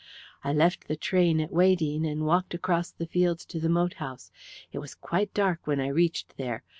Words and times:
I 0.43 0.51
left 0.51 0.87
the 0.87 0.95
train 0.95 1.39
at 1.39 1.51
Weydene, 1.51 2.05
and 2.05 2.25
walked 2.25 2.55
across 2.55 2.89
the 2.89 3.05
fields 3.05 3.45
to 3.45 3.59
the 3.59 3.69
moat 3.69 3.93
house. 4.01 4.31
It 4.71 4.79
was 4.79 4.95
quite 4.95 5.31
dark 5.35 5.67
when 5.67 5.79
I 5.79 5.89
reached 5.89 6.37
there. 6.37 6.63